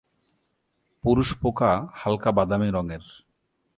পুরুষ 1.03 1.29
পোকা 1.41 1.71
হালকা 1.93 2.29
বাদামি 2.31 2.69
রঙের। 2.69 3.03